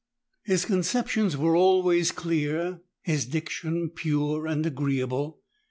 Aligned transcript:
His 0.41 0.65
conceptions 0.65 1.37
were 1.37 1.55
always 1.55 2.11
clear, 2.11 2.81
his 3.03 3.27
diction 3.27 3.91
pure 3.91 4.47
and 4.47 4.65
agreeable. 4.65 5.41